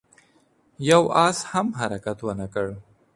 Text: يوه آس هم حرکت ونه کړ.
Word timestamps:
يوه 0.89 1.09
آس 1.27 1.37
هم 1.53 1.67
حرکت 1.79 2.17
ونه 2.23 2.45
کړ. 2.53 2.65